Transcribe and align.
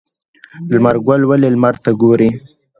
لمر 0.71 0.95
ګل 1.07 1.21
ولې 1.29 1.49
لمر 1.55 1.75
ته 1.83 1.89
ګوري؟ 2.01 2.29